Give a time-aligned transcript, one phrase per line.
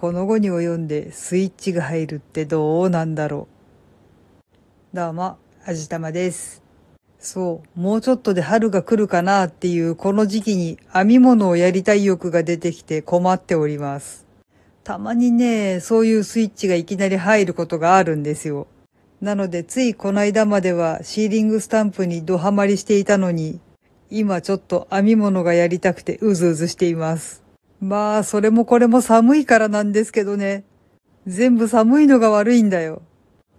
[0.00, 3.48] この後に及んでスイッチが入るってどうなんだろ
[4.94, 4.96] う。
[4.96, 6.62] どうも、あじたまです。
[7.18, 14.24] そう、もうちょっとで春が来るかなっていうこの時期に編み物をやりたい欲が出てきて困っております。
[14.84, 18.68] たまにね、そういうスイッチがいきなり入ることがあるんですよ。
[19.20, 23.60] なのでついこの間まではシーリングスタンプにドハマりしていたのに、
[24.08, 27.49] 今ちょっと編み物がやりたくてうずうずしています。
[27.80, 30.64] まあ、それもこれも寒いからなんですけどね。
[31.26, 33.02] 全部寒いのが悪いんだよ。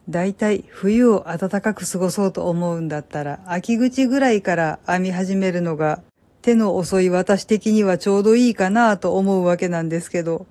[0.09, 6.01] だいたい冬を暖かく過ごそうと思うんだったら、秋口ぐらいから編み始めるのが、
[6.41, 10.45] 手の遅い私的にはちょうどいいかなと思うわけなんですけど、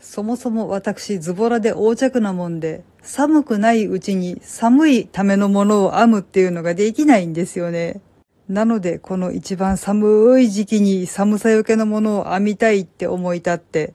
[0.00, 8.00] そもそも私ズボラで横着なもんで、寒くないうちに寒いためのものを編むっていうのができないんですよね。
[8.48, 13.94] なので、この一番寒い時期に寒さよけのものを編みたいって思い立って、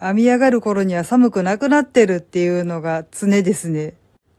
[0.00, 3.94] 編み上がる頃には寒くなくなってるっていうのが常ですね。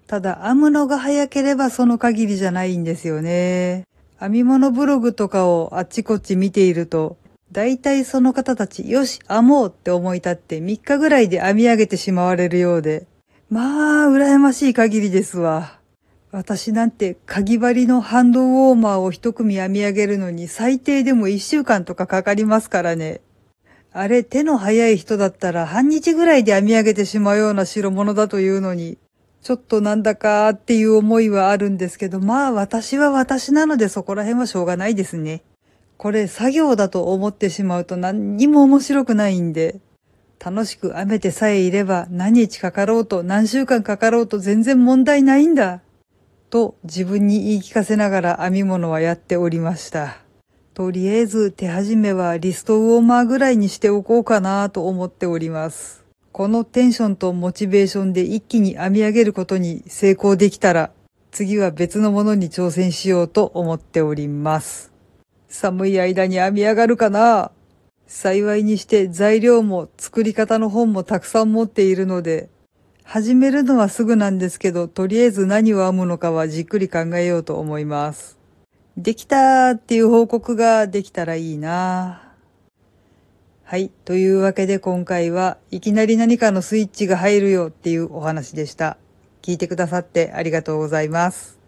[0.08, 3.86] ただ、編むのが早ければその限りじゃないんですよね。
[4.20, 7.18] 編み物ブログとかをあっちこっち見ていると、
[7.52, 13.06] だいたいその方たち、よし、編もうって思い立って3日ぐらいで編み上げてしまわれるようで、
[13.50, 15.81] まあ、羨ましい限りですわ。
[16.32, 23.20] 私なんて、かぎ針のハンドウォーマーを一組編み上げるのに最低でも1週間とかかかりますからね。
[23.92, 28.98] あれ、手の早い人だったら半日ぐらいで編み上げてしまうような代物だというのに、
[29.42, 35.44] ちょっとなんだかーっていう思いはあるんですけど、まあ私は私なのでそこら辺はしょうがないですね。
[35.98, 39.82] これ作業だと思ってしまうと何にも面白くないんで、
[40.44, 45.82] 楽しく編めてさえいれば何日かかろうと何週間かかろうと全然問題ないんだ。
[46.52, 50.18] と自分に言い聞かせながら編み物はやっておりました。
[50.74, 56.04] とりあえず手始めはリストウォーマーぐらいにしておこうかなと思っております。
[56.34, 60.92] このテンションとモチベーションで一気に編み上げることに成功できたら、
[61.32, 64.92] 次は別のものに挑戦しようと思っております。
[65.48, 67.52] 寒い間に編み上がるかな？
[68.08, 72.50] 幸いにして材料も作り方の本もたくさん持っているので、
[73.12, 78.40] 始めるのはすぐなんですけど、とりあえず何を編むのかはじっくり考えようと思います。
[78.96, 82.32] できたっていう報告ができたらいいな
[83.66, 83.92] はい。
[84.06, 88.96] というわけで今回はいきなり何かのスイッチが入るよっていうお話でした。
[89.42, 91.60] 聞いてくださってありがとうございます。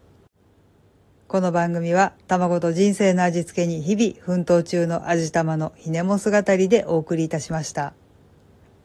[1.27, 7.93] この番組は卵と人生の味付けに日々奮闘中の味玉のひねも姿でお送りいたしました。